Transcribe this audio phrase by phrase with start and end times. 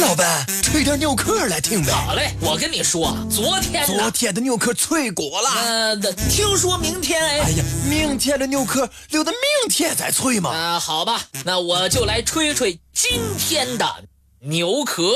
[0.00, 1.92] 老板，吹点牛壳来听呗。
[1.92, 5.50] 好嘞，我跟你说，昨天昨天的牛壳脆果了。
[5.50, 5.96] 呃，
[6.30, 7.40] 听说明天哎。
[7.40, 10.50] 哎呀，明天的牛壳留到明天再吹嘛。
[10.50, 13.86] 啊，好吧，那我就来吹吹今天的
[14.40, 15.12] 牛壳。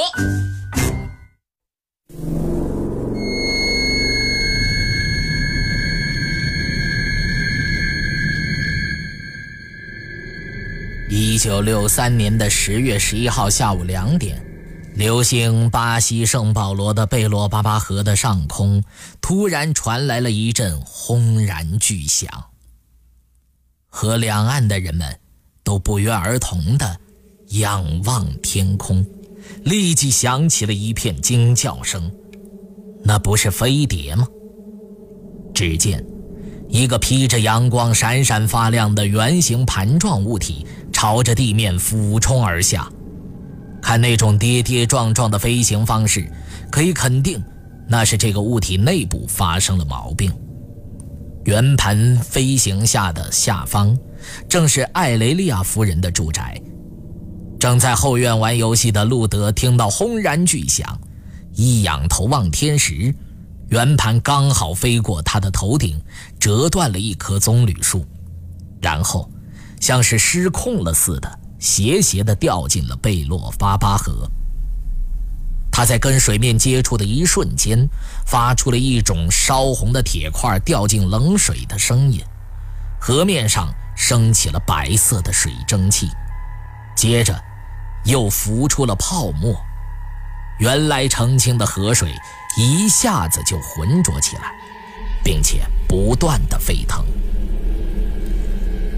[11.08, 14.40] 一九六三年的十月十一号下午两点，
[14.94, 18.82] 流星巴西圣保罗的贝洛巴巴河的上空，
[19.20, 22.28] 突然传来了一阵轰然巨响。
[23.88, 25.18] 河两岸的人们
[25.64, 26.96] 都不约而同地
[27.48, 29.04] 仰望天空，
[29.64, 32.10] 立即响起了一片惊叫声。
[33.02, 34.26] 那不是飞碟吗？
[35.52, 36.04] 只见
[36.68, 40.64] 一个披着阳光、闪闪发亮的圆形盘状物体。
[40.92, 42.90] 朝着地面俯冲而下，
[43.94, 46.28] 看那种跌跌撞撞的飞行方式，
[46.68, 47.40] 可以肯定，
[47.86, 50.32] 那是这个物体内部发生了毛病。
[51.44, 53.96] 圆盘飞行下的下方，
[54.48, 56.60] 正是艾雷利亚夫人的住宅。
[57.60, 60.98] 正在后院玩游戏的路德听到轰然巨响，
[61.52, 63.14] 一仰头望天时，
[63.68, 65.96] 圆盘刚好飞过他的头顶，
[66.40, 68.04] 折断了一棵棕榈树，
[68.82, 69.30] 然后。
[69.80, 74.30] 像是失控了似的，斜斜地掉进了贝洛巴巴河。
[75.72, 77.88] 他在跟水面接触的一瞬间，
[78.26, 82.22] 发出了一种烧红的铁块掉进冷水的声音。
[83.00, 86.10] 河面上升起了白色的水蒸气，
[86.94, 87.34] 接着
[88.04, 89.56] 又浮出了泡沫。
[90.58, 92.12] 原来澄清的河水
[92.58, 94.54] 一下子就浑浊起来，
[95.24, 97.06] 并且不断的沸腾。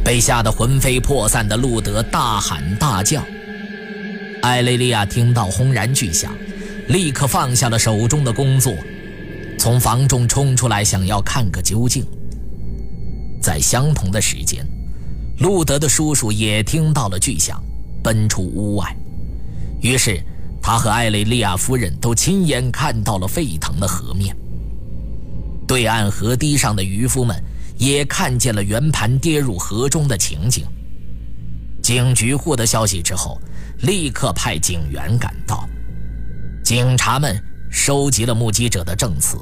[0.07, 3.21] 被吓得魂飞魄散的路德大喊大叫。
[4.41, 6.33] 艾蕾莉亚听到轰然巨响，
[6.87, 8.73] 立刻放下了手中的工作，
[9.59, 12.07] 从房中冲出来，想要看个究竟。
[13.43, 14.65] 在相同的时间，
[15.41, 17.61] 路德的叔叔也听到了巨响，
[18.01, 18.97] 奔出屋外。
[19.81, 20.23] 于是，
[20.63, 24.37] 他和艾蕾莉亚夫人都亲眼看到了沸腾的河面。
[25.67, 27.43] 对岸河堤上的渔夫们。
[27.77, 30.65] 也看见了圆盘跌入河中的情景。
[31.83, 33.41] 警局获得消息之后，
[33.83, 35.69] 立刻派警员赶到。
[36.65, 39.37] 警察们收集了目击者的证词，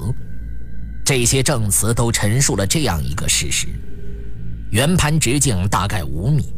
[1.04, 3.68] 这些证词都陈述了这样一个事实：
[4.70, 6.52] 圆盘直径大概五米，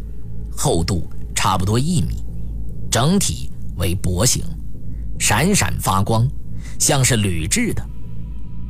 [0.57, 2.25] 厚度差不多一米，
[2.91, 4.43] 整体为薄型，
[5.21, 6.29] 闪闪发光，
[6.81, 7.87] 像是铝制的。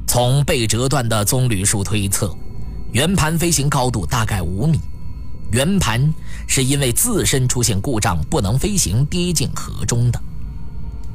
[0.07, 2.37] 从被折断的棕榈树推测。
[2.97, 4.81] 圆盘飞行高度大概五米，
[5.53, 6.01] 圆盘
[6.49, 10.19] 是因为自身出现故障不能飞行跌进河中的。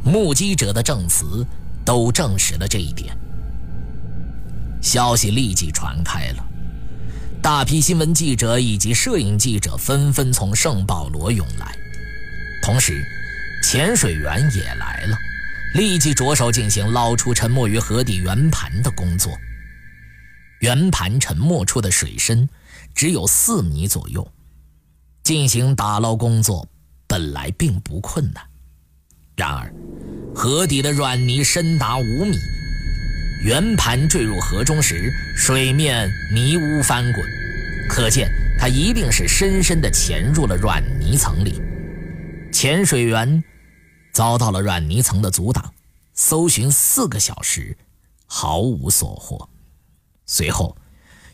[0.04, 1.44] 目击者的证词
[1.84, 3.18] 都证实了这一点。
[4.80, 6.46] 消息立即传开了，
[7.42, 11.76] 大批新闻记者以及摄影记者纷纷从圣保罗涌来，
[12.62, 13.04] 同时
[13.64, 15.18] 潜水员也来了，
[15.74, 19.36] 立即着手进行捞出沉没于河底圆盘的工作。
[20.62, 22.48] 圆盘沉没处的水深
[22.94, 24.32] 只有四米左右，
[25.24, 26.68] 进行打捞工作
[27.08, 28.44] 本来并不困难。
[29.36, 29.74] 然而，
[30.36, 32.38] 河底的软泥深达五米，
[33.44, 37.26] 圆盘坠入河中时，水面泥污翻滚，
[37.90, 41.60] 可见它一定是深深地潜入了软泥层里。
[42.52, 43.44] 潜水员
[44.14, 45.74] 遭到了软泥层的阻挡，
[46.14, 47.76] 搜寻四个小时，
[48.28, 49.50] 毫无所获。
[50.34, 50.74] 随后，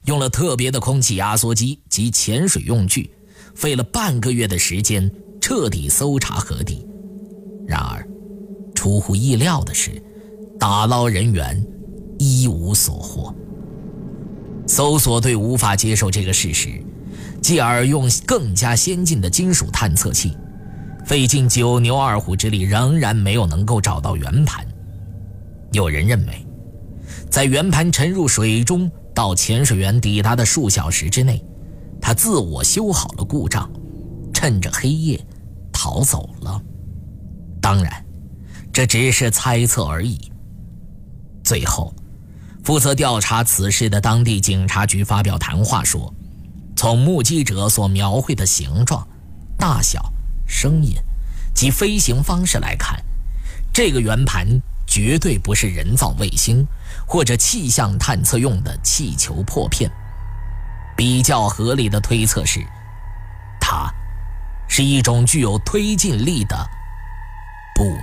[0.05, 3.11] 用了特别的空气压缩机及潜水用具，
[3.53, 5.07] 费了半个月的时间
[5.39, 6.83] 彻底搜查河底。
[7.67, 8.03] 然而，
[8.73, 10.01] 出乎意料的是，
[10.59, 11.63] 打捞人员
[12.17, 13.31] 一无所获。
[14.65, 16.83] 搜索队无法接受这个事实，
[17.39, 20.35] 继而用更加先进的金属探测器，
[21.05, 24.67] 费尽九牛二虎之力，仍然没有能够找到圆盘。
[25.71, 26.46] 有人认为。
[27.29, 31.43] 在圆盘沉入水中到潜水员抵达的数小时之内，
[32.01, 33.69] 他自我修好了故障，
[34.33, 35.23] 趁着黑夜
[35.71, 36.61] 逃走了。
[37.61, 38.05] 当然，
[38.71, 40.19] 这只是猜测而已。
[41.43, 41.93] 最后，
[42.63, 46.13] 负责调查此事的当地警察局发表谈话说
[46.75, 49.05] ：“从目击者所描绘的形状、
[49.57, 50.11] 大小、
[50.47, 50.93] 声音
[51.53, 52.99] 及飞行方式来看，
[53.73, 54.47] 这个圆盘。”
[54.97, 56.65] 绝对不是人造卫星
[57.05, 59.87] 或者气象探测用的气球破片。
[60.95, 62.65] 比较合理的推测是，
[63.61, 63.93] 它
[64.67, 66.67] 是一种具有推进力的
[67.75, 67.93] 不明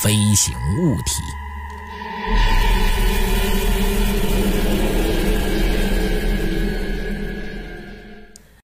[0.00, 1.14] 飞行物体。